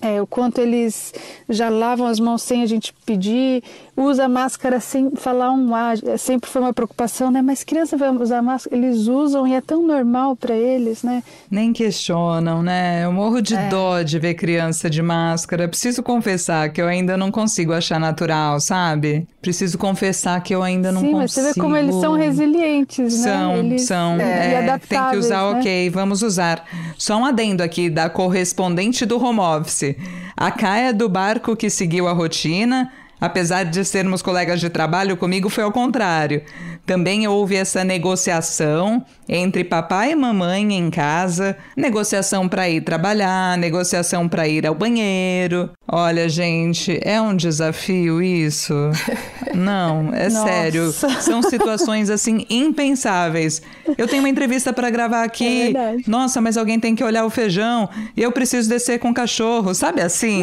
[0.00, 1.14] É, o quanto eles
[1.48, 3.62] já lavam as mãos sem a gente pedir,
[3.96, 5.96] usa máscara sem falar um ar.
[6.04, 7.42] É, sempre foi uma preocupação, né?
[7.42, 11.22] Mas criança vai usar máscara, eles usam e é tão normal para eles, né?
[11.50, 13.04] Nem questionam, né?
[13.04, 13.68] Eu morro de é.
[13.68, 15.68] dó de ver criança de máscara.
[15.68, 19.26] Preciso confessar que eu ainda não consigo achar natural, sabe?
[19.40, 21.18] Preciso confessar que eu ainda não Sim, consigo.
[21.22, 23.32] Mas você vê como eles são resilientes, né?
[23.32, 24.20] São, eles, são.
[24.20, 25.58] É, é, tem que usar, né?
[25.58, 26.64] ok, vamos usar.
[26.96, 29.94] Só um adendo aqui da correspondente do home office.
[30.36, 32.90] A Caia do barco que seguiu a rotina
[33.22, 36.42] Apesar de sermos colegas de trabalho, comigo foi ao contrário.
[36.84, 44.28] Também houve essa negociação entre papai e mamãe em casa, negociação para ir trabalhar, negociação
[44.28, 45.70] para ir ao banheiro.
[45.94, 48.72] Olha, gente, é um desafio isso?
[49.54, 50.90] Não, é sério.
[51.20, 53.60] São situações assim impensáveis.
[53.98, 55.64] Eu tenho uma entrevista para gravar É aqui.
[55.64, 56.04] verdade.
[56.08, 59.74] Nossa, mas alguém tem que olhar o feijão e eu preciso descer com o cachorro,
[59.74, 60.42] sabe assim?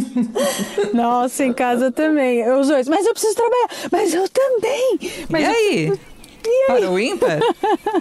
[0.94, 2.48] Nossa, em casa também.
[2.50, 2.88] Os dois.
[2.88, 3.68] Mas eu preciso trabalhar.
[3.92, 4.98] Mas eu também.
[5.28, 5.92] Mas e aí?
[6.66, 7.38] Para o ímpar?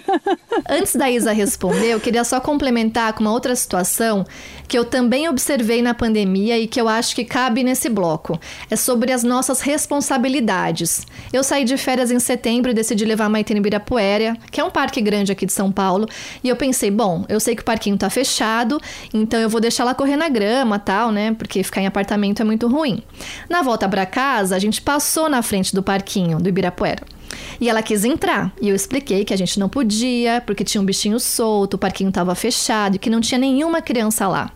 [0.70, 4.26] Antes da Isa responder, eu queria só complementar com uma outra situação
[4.68, 8.40] que eu também observei na pandemia e que eu acho que cabe nesse bloco.
[8.70, 11.06] É sobre as nossas responsabilidades.
[11.32, 14.72] Eu saí de férias em setembro e decidi levar a Maitene Ibirapuera, que é um
[14.72, 16.08] parque grande aqui de São Paulo,
[16.44, 18.80] e eu pensei, bom, eu sei que o parquinho tá fechado,
[19.14, 21.36] então eu vou deixar ela correr na grama, tal, né?
[21.38, 23.04] Porque ficar em apartamento é muito ruim.
[23.50, 27.15] Na volta para casa, a gente passou na frente do parquinho do Ibirapuera.
[27.60, 28.54] E ela quis entrar.
[28.62, 32.10] E eu expliquei que a gente não podia, porque tinha um bichinho solto, o parquinho
[32.10, 34.52] estava fechado e que não tinha nenhuma criança lá.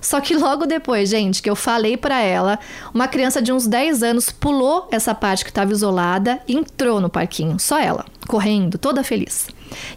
[0.00, 2.58] Só que logo depois, gente, que eu falei para ela,
[2.94, 7.10] uma criança de uns 10 anos pulou essa parte que estava isolada e entrou no
[7.10, 9.48] parquinho, só ela, correndo, toda feliz.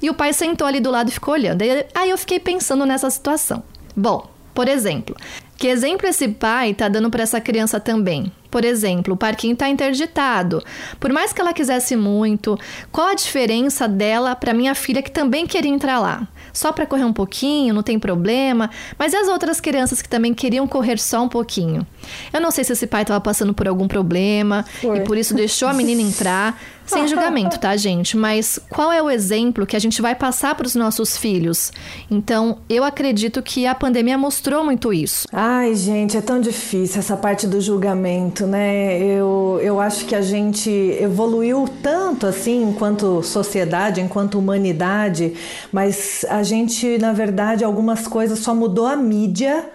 [0.02, 1.62] E o pai sentou ali do lado e ficou olhando.
[1.94, 3.64] Aí eu fiquei pensando nessa situação.
[3.96, 5.16] Bom, por exemplo,
[5.62, 8.32] que exemplo esse pai tá dando para essa criança também?
[8.50, 10.64] Por exemplo, o parquinho tá interditado.
[11.00, 12.58] Por mais que ela quisesse muito,
[12.92, 16.28] qual a diferença dela para minha filha que também queria entrar lá?
[16.52, 18.72] Só para correr um pouquinho, não tem problema.
[18.98, 21.86] Mas e as outras crianças que também queriam correr só um pouquinho?
[22.34, 24.98] Eu não sei se esse pai estava passando por algum problema Foi.
[24.98, 26.60] e por isso deixou a menina entrar.
[26.92, 28.18] Sem julgamento, tá, gente?
[28.18, 31.72] Mas qual é o exemplo que a gente vai passar para os nossos filhos?
[32.10, 35.28] Então, eu acredito que a pandemia mostrou muito isso.
[35.32, 39.02] Ai, gente, é tão difícil essa parte do julgamento, né?
[39.02, 45.34] Eu, eu acho que a gente evoluiu tanto assim enquanto sociedade, enquanto humanidade,
[45.72, 49.66] mas a gente, na verdade, algumas coisas só mudou a mídia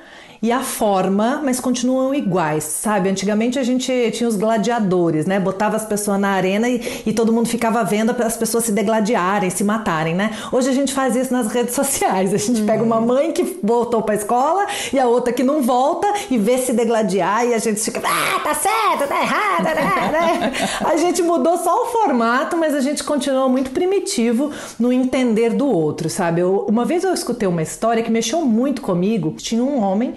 [0.43, 3.09] e a forma, mas continuam iguais, sabe?
[3.09, 5.41] Antigamente a gente tinha os gladiadores, né?
[5.41, 9.51] Botava as pessoas na arena e, e todo mundo ficava vendo as pessoas se degladiarem,
[9.51, 10.31] se matarem, né?
[10.53, 12.33] Hoje a gente faz isso nas redes sociais.
[12.35, 16.07] A gente pega uma mãe que voltou pra escola e a outra que não volta
[16.31, 20.53] e vê se degladiar e a gente fica, ah, tá certo, tá errado, né?
[20.85, 25.67] A gente mudou só o formato, mas a gente continuou muito primitivo no entender do
[25.67, 26.41] outro, sabe?
[26.41, 29.33] Eu- uma vez eu escutei uma história que mexeu muito comigo.
[29.37, 30.15] Tinha um homem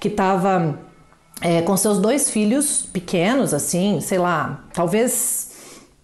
[0.00, 0.78] que estava
[1.40, 5.54] é, com seus dois filhos pequenos, assim, sei lá, talvez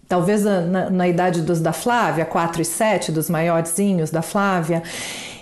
[0.07, 4.83] talvez na, na- idade dos da Flávia, 4 e 7, dos maiorzinhos da Flávia.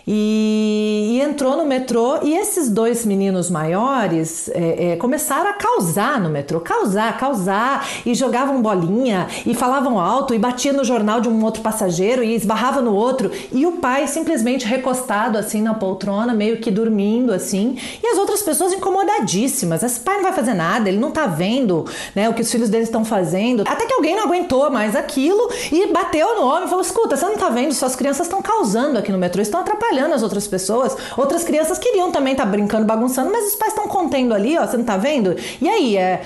[0.08, 6.20] E, e entrou no metrô e esses dois meninos maiores é, é, começaram a causar
[6.20, 11.30] no metrô, causar, causar, e jogavam bolinha, e falavam alto, e batia no jornal de
[11.30, 16.34] um outro passageiro, e esbarrava no outro, e o pai simplesmente recostado assim na poltrona,
[16.34, 19.84] meio que dormindo assim, e as outras pessoas incomodadíssimas.
[19.84, 21.86] Esse pai não vai fazer nada, ele não tá vendo
[22.16, 23.64] né, o que os filhos deles estão fazendo.
[23.68, 27.26] Até que alguém não aguentou mais aquilo e bateu no homem e falou: escuta, você
[27.26, 27.74] não tá vendo?
[27.74, 30.96] Suas crianças estão causando aqui no metrô, estão atrapalhando as outras pessoas.
[31.18, 34.78] Outras crianças queriam também estar brincando, bagunçando, mas os pais estão contendo ali, ó, você
[34.78, 35.36] não tá vendo?
[35.62, 36.22] E aí, é.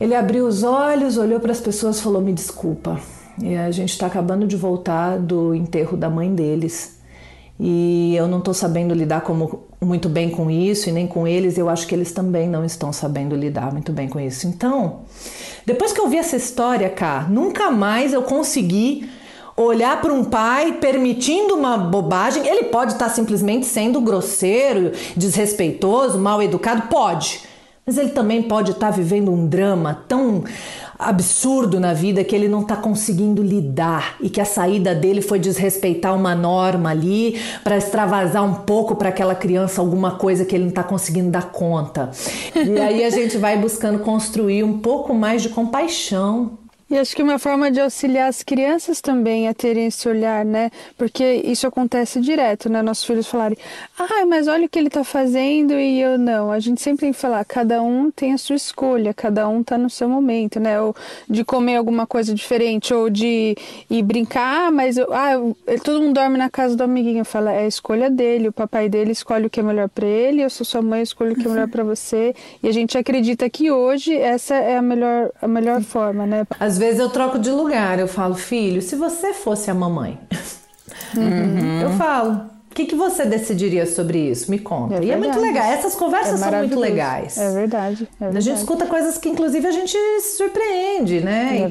[0.00, 3.00] Ele abriu os olhos, olhou para as pessoas falou: Me desculpa.
[3.40, 6.96] E a gente está acabando de voltar do enterro da mãe deles.
[7.58, 11.56] E eu não estou sabendo lidar como, muito bem com isso e nem com eles.
[11.56, 14.46] Eu acho que eles também não estão sabendo lidar muito bem com isso.
[14.46, 15.00] Então,
[15.64, 19.08] depois que eu vi essa história, cá, nunca mais eu consegui
[19.56, 22.46] olhar para um pai permitindo uma bobagem.
[22.46, 27.40] Ele pode estar simplesmente sendo grosseiro, desrespeitoso, mal educado, pode.
[27.86, 30.42] Mas ele também pode estar vivendo um drama tão
[30.98, 35.38] absurdo na vida que ele não está conseguindo lidar e que a saída dele foi
[35.38, 40.64] desrespeitar uma norma ali para extravasar um pouco para aquela criança alguma coisa que ele
[40.64, 42.10] não está conseguindo dar conta.
[42.56, 47.22] E aí a gente vai buscando construir um pouco mais de compaixão E acho que
[47.22, 50.70] uma forma de auxiliar as crianças também a terem esse olhar, né?
[50.96, 52.80] Porque isso acontece direto, né?
[52.80, 53.58] Nossos filhos falarem,
[53.98, 56.48] ah, mas olha o que ele tá fazendo e eu não.
[56.52, 59.76] A gente sempre tem que falar, cada um tem a sua escolha, cada um tá
[59.76, 60.80] no seu momento, né?
[60.80, 60.94] Ou
[61.28, 63.56] de comer alguma coisa diferente, ou de
[63.90, 67.24] ir brincar, mas eu, ah, eu- todo mundo dorme na casa do amiguinho.
[67.24, 70.40] Fala, é a escolha dele, o papai dele escolhe o que é melhor para ele,
[70.40, 72.32] eu sou sua mãe, eu escolho o que é melhor para você.
[72.62, 76.46] E a gente acredita que hoje essa é a melhor, a melhor forma, né?
[76.76, 80.20] Às vezes eu troco de lugar, eu falo, filho, se você fosse a mamãe,
[81.82, 84.50] eu falo, que, que você decidiria sobre isso?
[84.50, 84.96] Me conta.
[84.96, 85.46] É e é muito verdade.
[85.54, 85.72] legal.
[85.72, 87.38] Essas conversas É são muito legais.
[87.38, 88.06] É verdade.
[88.20, 88.58] é A gente verdade.
[88.60, 91.52] escuta coisas que, inclusive, a gente se surpreende, né?
[91.62, 91.70] É e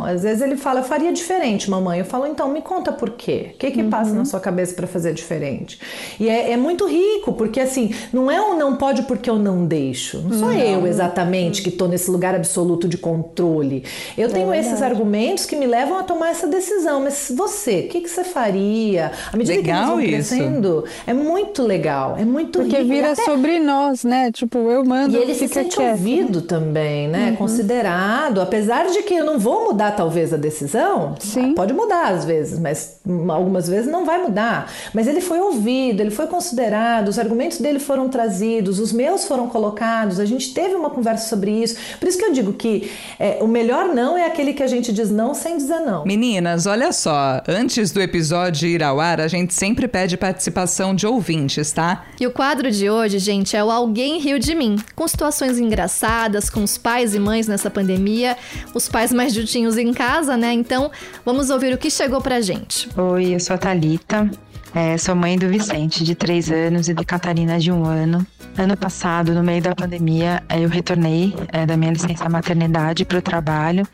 [0.00, 0.14] verdade.
[0.14, 1.98] Às vezes ele fala, eu faria diferente, mamãe.
[2.00, 3.52] Eu falo, então, me conta por quê.
[3.54, 4.18] O que que passa Uhum.
[4.18, 5.78] na sua cabeça para fazer diferente?
[6.20, 9.64] E é, é muito rico, porque assim, não é um não pode porque eu não
[9.64, 10.18] deixo.
[10.18, 13.82] Não sou eu exatamente que estou nesse lugar absoluto de controle.
[14.18, 14.92] Eu tenho esses É verdade.
[14.92, 17.00] argumentos que me levam a tomar essa decisão.
[17.00, 19.10] Mas você, o que, que você faria?
[19.32, 20.33] À medida que eles Legal vão isso.
[20.38, 22.88] Crescendo, é muito legal, é muito Porque rico.
[22.88, 24.30] Vira até- sobre nós, né?
[24.32, 25.90] Tipo, eu mando, e ele se fica sente quieto.
[25.92, 27.30] ouvido também, né?
[27.30, 27.36] Uhum.
[27.36, 28.40] Considerado.
[28.40, 31.14] Apesar de que eu não vou mudar, talvez, a decisão.
[31.18, 31.54] Sim.
[31.54, 34.70] Pode mudar às vezes, mas algumas vezes não vai mudar.
[34.92, 39.48] Mas ele foi ouvido, ele foi considerado, os argumentos dele foram trazidos, os meus foram
[39.48, 41.76] colocados, a gente teve uma conversa sobre isso.
[41.98, 44.92] Por isso que eu digo que é, o melhor não é aquele que a gente
[44.92, 46.04] diz não sem dizer não.
[46.04, 47.42] Meninas, olha só.
[47.48, 52.06] Antes do episódio ir ao ar, a gente sempre pede participação de ouvintes, tá?
[52.18, 56.48] E o quadro de hoje, gente, é o Alguém Riu de Mim, com situações engraçadas
[56.48, 58.34] com os pais e mães nessa pandemia,
[58.72, 60.50] os pais mais juntinhos em casa, né?
[60.50, 60.90] Então,
[61.26, 62.88] vamos ouvir o que chegou pra gente.
[62.96, 64.30] Oi, eu sou a Thalita,
[64.74, 68.26] é, sou mãe do Vicente, de 3 anos, e de Catarina, de 1 ano.
[68.58, 73.18] Ano passado, no meio da pandemia, é, eu retornei é, da minha licença maternidade para
[73.18, 73.86] o trabalho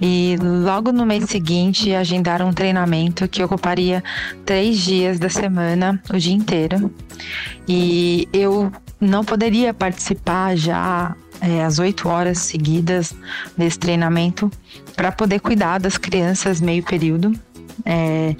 [0.00, 4.02] e logo no mês seguinte agendaram um treinamento que ocuparia
[4.44, 6.90] três dias da semana, o dia inteiro.
[7.68, 13.14] E eu não poderia participar já é, às 8 horas seguidas
[13.56, 14.50] desse treinamento
[14.96, 17.32] para poder cuidar das crianças meio período.
[17.84, 18.34] É,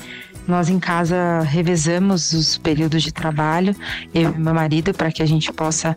[0.46, 3.74] nós em casa revezamos os períodos de trabalho,
[4.14, 5.96] eu e meu marido, para que a gente possa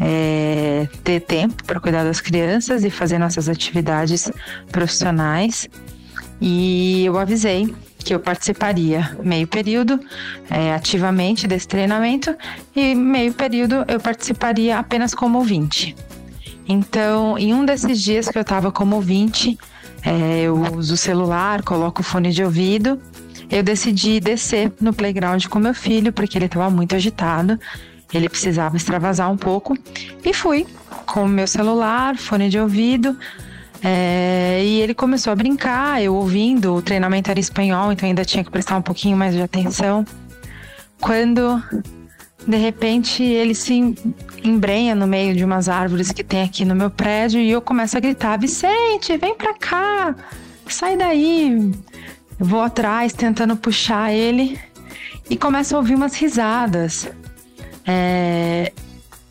[0.00, 4.30] é, ter tempo para cuidar das crianças e fazer nossas atividades
[4.70, 5.68] profissionais.
[6.40, 10.00] E eu avisei que eu participaria meio período
[10.48, 12.34] é, ativamente desse treinamento
[12.74, 15.96] e meio período eu participaria apenas como ouvinte.
[16.66, 19.58] Então, em um desses dias que eu estava como ouvinte,
[20.04, 23.00] é, eu uso o celular, coloco o fone de ouvido,
[23.50, 27.58] eu decidi descer no playground com meu filho, porque ele estava muito agitado,
[28.12, 29.76] ele precisava extravasar um pouco,
[30.24, 30.66] e fui
[31.06, 33.16] com o meu celular, fone de ouvido,
[33.82, 38.42] é, e ele começou a brincar, eu ouvindo, o treinamento era espanhol, então ainda tinha
[38.42, 40.04] que prestar um pouquinho mais de atenção.
[41.00, 41.62] Quando
[42.46, 43.94] de repente ele se
[44.42, 47.96] embrenha no meio de umas árvores que tem aqui no meu prédio e eu começo
[47.96, 50.14] a gritar: Vicente, vem pra cá,
[50.66, 51.72] sai daí.
[52.38, 54.58] Eu vou atrás tentando puxar ele
[55.28, 57.08] e começo a ouvir umas risadas.
[57.86, 58.72] É,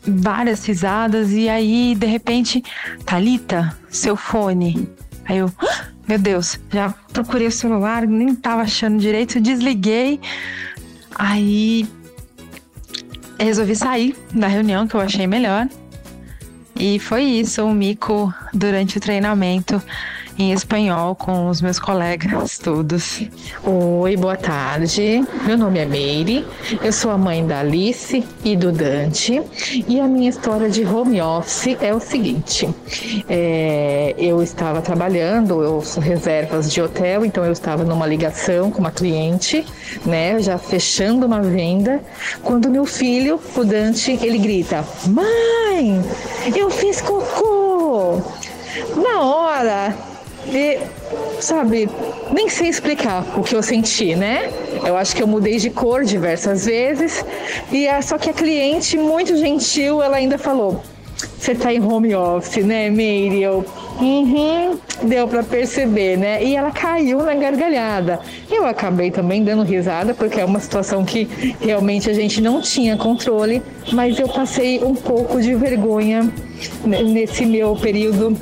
[0.06, 2.62] várias risadas e aí de repente,
[3.04, 4.88] Talita, seu fone.
[5.24, 10.20] Aí eu, "Ah, meu Deus, já procurei o celular, nem tava achando direito, desliguei.
[11.14, 11.88] Aí
[13.38, 15.68] resolvi sair da reunião que eu achei melhor.
[16.76, 19.82] E foi isso, o mico durante o treinamento
[20.38, 23.22] em espanhol com os meus colegas todos.
[23.64, 25.24] Oi, boa tarde.
[25.44, 26.46] Meu nome é Meire,
[26.80, 29.42] eu sou a mãe da Alice e do Dante.
[29.88, 32.68] E a minha história de home office é o seguinte:
[33.28, 38.78] é, eu estava trabalhando, eu sou reservas de hotel, então eu estava numa ligação com
[38.78, 39.66] uma cliente,
[40.06, 42.00] né, já fechando uma venda,
[42.42, 46.00] quando meu filho, o Dante, ele grita: Mãe,
[46.54, 48.22] eu fiz cocô!
[48.96, 50.07] Na hora,
[50.52, 50.78] e,
[51.40, 51.88] sabe,
[52.32, 54.50] nem sei explicar o que eu senti, né?
[54.84, 57.24] Eu acho que eu mudei de cor diversas vezes.
[57.70, 60.82] E é só que a cliente, muito gentil, ela ainda falou:
[61.38, 63.42] Você tá em home office, né, Meire?
[63.42, 63.64] Eu,
[64.00, 66.42] uhum, deu pra perceber, né?
[66.42, 68.20] E ela caiu na gargalhada.
[68.50, 71.28] Eu acabei também dando risada, porque é uma situação que
[71.60, 76.30] realmente a gente não tinha controle, mas eu passei um pouco de vergonha
[76.84, 78.36] nesse meu período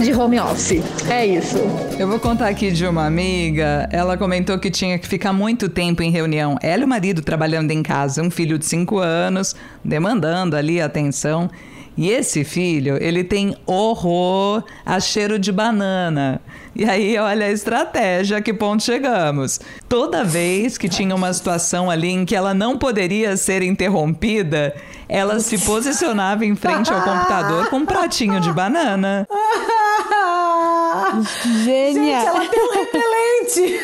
[0.00, 0.82] de home office.
[1.08, 1.58] É isso.
[1.98, 3.88] Eu vou contar aqui de uma amiga.
[3.92, 6.56] Ela comentou que tinha que ficar muito tempo em reunião.
[6.62, 11.50] Ela e o marido trabalhando em casa, um filho de 5 anos, demandando ali atenção.
[11.96, 16.40] E esse filho, ele tem horror a cheiro de banana.
[16.74, 19.60] E aí, olha a estratégia, a que ponto chegamos.
[19.90, 24.74] Toda vez que tinha uma situação ali em que ela não poderia ser interrompida,
[25.06, 29.28] ela se posicionava em frente ao computador com um pratinho de banana.
[31.64, 32.26] Gente, Genial.
[32.26, 33.80] ela tem um repelente.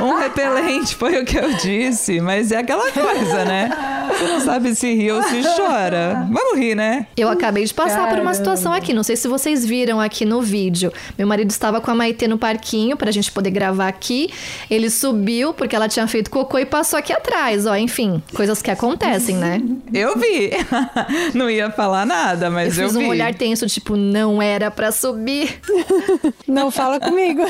[0.00, 3.70] Um repelente, foi o que eu disse, mas é aquela coisa, né?
[4.08, 6.26] Você não sabe se ri ou se chora.
[6.30, 7.06] Vamos rir, né?
[7.16, 8.34] Eu acabei de passar por uma Caramba.
[8.34, 8.92] situação aqui.
[8.92, 10.92] Não sei se vocês viram aqui no vídeo.
[11.16, 14.30] Meu marido estava com a Maitê no parquinho pra gente poder gravar aqui.
[14.70, 17.76] Ele subiu porque ela tinha feito cocô e passou aqui atrás, ó.
[17.76, 19.60] Enfim, coisas que acontecem, né?
[19.92, 20.50] Eu vi.
[21.34, 23.04] Não ia falar nada, mas eu eu, fiz vi.
[23.04, 25.60] um olhar tenso, tipo, não era pra subir.
[26.46, 27.42] Não fala comigo.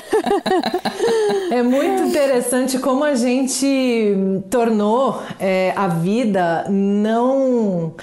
[1.50, 4.14] É muito interessante como a gente
[4.50, 7.94] tornou é, a vida não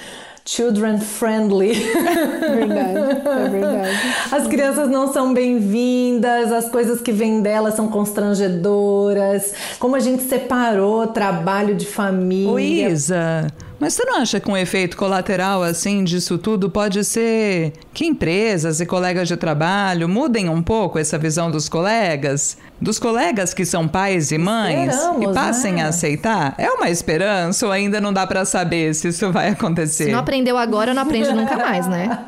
[0.45, 1.73] children friendly.
[1.73, 3.89] Verdade, é verdade.
[4.31, 9.53] As crianças não são bem-vindas, as coisas que vêm delas são constrangedoras.
[9.79, 12.51] Como a gente separou trabalho de família.
[12.51, 13.47] Ô, Isa,
[13.79, 18.79] mas você não acha que um efeito colateral assim disso tudo pode ser que empresas
[18.79, 22.57] e colegas de trabalho mudem um pouco essa visão dos colegas?
[22.79, 25.83] Dos colegas que são pais e mães Esperamos, e passem né?
[25.83, 26.55] a aceitar?
[26.57, 30.05] É uma esperança ou ainda não dá pra saber se isso vai acontecer?
[30.05, 32.19] Se não aprendeu agora, não aprende nunca mais, né?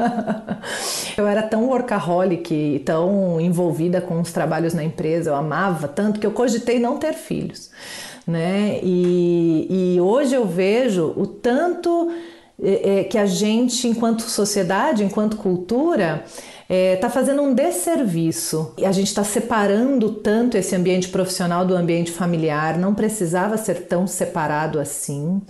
[1.17, 6.19] Eu era tão workaholic e tão envolvida com os trabalhos na empresa, eu amava tanto
[6.19, 7.69] que eu cogitei não ter filhos,
[8.27, 8.79] né?
[8.83, 12.11] E, e hoje eu vejo o tanto
[12.61, 16.25] é, é, que a gente, enquanto sociedade, enquanto cultura,
[16.69, 18.73] está fazendo um desserviço.
[18.77, 23.87] E a gente está separando tanto esse ambiente profissional do ambiente familiar, não precisava ser
[23.87, 25.41] tão separado assim,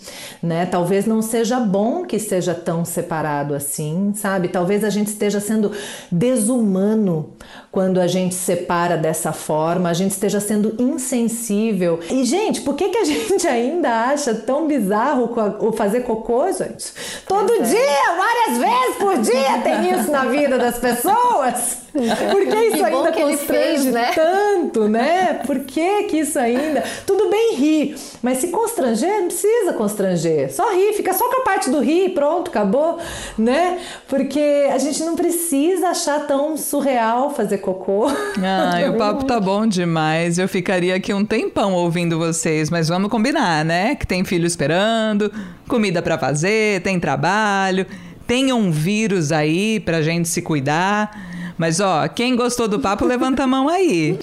[0.43, 0.65] né?
[0.67, 4.49] Talvez não seja bom que seja tão separado assim, sabe?
[4.49, 5.71] Talvez a gente esteja sendo
[6.11, 7.31] desumano
[7.77, 11.99] quando a gente separa dessa forma, a gente esteja sendo insensível.
[12.09, 16.91] E, gente, por que, que a gente ainda acha tão bizarro o fazer cocô, gente?
[17.27, 21.77] Todo dia, várias vezes por dia tem isso na vida das pessoas.
[22.31, 24.11] Por que isso Que ainda que constrange fez, né?
[24.13, 25.41] tanto, né?
[25.45, 26.83] Por que que isso ainda?
[27.05, 30.53] Tudo bem rir, mas se constranger, não precisa constranger.
[30.53, 32.97] Só rir, fica só com a parte do rir, pronto, acabou,
[33.37, 33.79] né?
[34.07, 38.07] Porque a gente não precisa achar tão surreal fazer cocô.
[38.07, 40.37] Ah, o papo tá bom demais.
[40.37, 43.95] Eu ficaria aqui um tempão ouvindo vocês, mas vamos combinar, né?
[43.95, 45.31] Que tem filho esperando,
[45.67, 47.85] comida pra fazer, tem trabalho,
[48.25, 51.36] tem um vírus aí pra gente se cuidar.
[51.57, 54.19] Mas ó, quem gostou do papo, levanta a mão aí.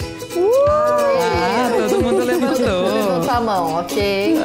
[0.68, 2.94] Ah, todo mundo levantou.
[2.94, 4.36] Levantar a mão, ok?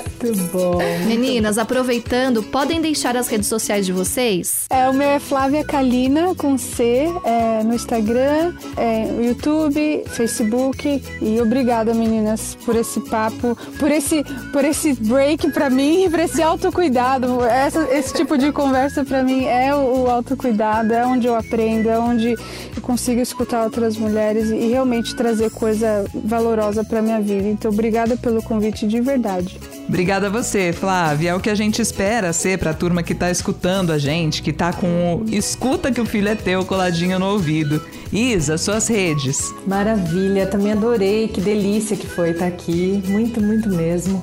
[0.22, 0.78] Muito bom.
[1.06, 4.66] Meninas, aproveitando, podem deixar as redes sociais de vocês?
[4.68, 11.02] É, o meu é Flávia Kalina, com C, é, no Instagram, é, no YouTube, Facebook.
[11.22, 16.42] E obrigada, meninas, por esse papo, por esse, por esse break pra mim, por esse
[16.42, 17.42] autocuidado.
[17.44, 21.88] Essa, esse tipo de conversa pra mim é o, o autocuidado, é onde eu aprendo,
[21.88, 27.20] é onde eu consigo escutar outras mulheres e, e realmente trazer coisa valorosa pra minha
[27.20, 27.48] vida.
[27.48, 29.58] Então, obrigada pelo convite de verdade.
[29.88, 31.30] Obrigada a você, Flávia.
[31.30, 34.52] É o que a gente espera ser pra turma que tá escutando a gente, que
[34.52, 37.80] tá com o Escuta que o filho é teu coladinho no ouvido.
[38.12, 39.54] Isa, suas redes.
[39.66, 44.22] Maravilha, também adorei, que delícia que foi estar aqui, muito, muito mesmo.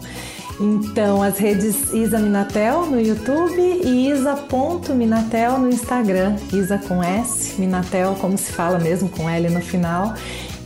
[0.59, 6.35] Então, as redes Isa Minatel no YouTube e isa.minatel no Instagram.
[6.51, 10.15] Isa com S, Minatel, como se fala mesmo, com L no final.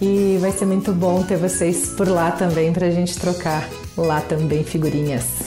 [0.01, 4.63] E vai ser muito bom ter vocês por lá também pra gente trocar lá também
[4.63, 5.40] figurinhas.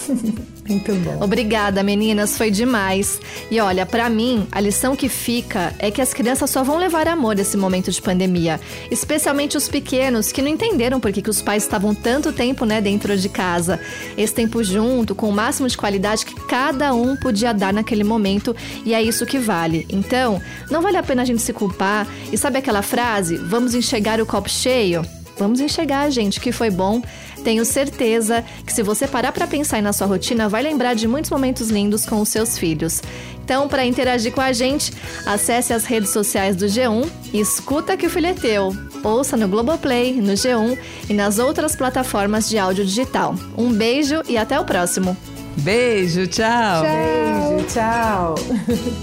[0.68, 1.22] Muito bom.
[1.22, 3.20] Obrigada, meninas, foi demais.
[3.50, 7.08] E olha, pra mim, a lição que fica é que as crianças só vão levar
[7.08, 11.42] amor nesse momento de pandemia, especialmente os pequenos que não entenderam por que, que os
[11.42, 13.80] pais estavam tanto tempo, né, dentro de casa.
[14.16, 18.54] Esse tempo junto, com o máximo de qualidade que cada um podia dar naquele momento,
[18.84, 19.86] e é isso que vale.
[19.88, 20.40] Então,
[20.70, 22.06] não vale a pena a gente se culpar.
[22.32, 25.04] E sabe aquela frase, vamos enxergar o copo cheio?
[25.36, 27.02] Vamos enxergar, gente, que foi bom.
[27.44, 31.06] Tenho certeza que se você parar para pensar aí na sua rotina, vai lembrar de
[31.06, 33.02] muitos momentos lindos com os seus filhos.
[33.44, 34.90] Então, para interagir com a gente,
[35.26, 38.74] acesse as redes sociais do G1 e escuta que o filho é teu.
[39.02, 40.78] Ouça no Globoplay, no G1
[41.10, 43.34] e nas outras plataformas de áudio digital.
[43.56, 45.14] Um beijo e até o próximo.
[45.58, 46.82] Beijo, tchau.
[46.82, 48.34] Beijo, tchau.